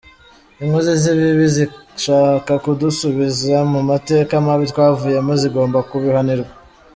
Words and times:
Inkozi 0.63 0.91
z’ibibi 1.01 1.47
zishaka 1.55 2.53
kudusubiza 2.63 3.57
mu 3.71 3.79
mateka 3.89 4.33
mabi 4.47 4.65
twavuyemo 4.71 5.31
zigomba 5.41 5.77
kubihanirwa. 5.89 6.53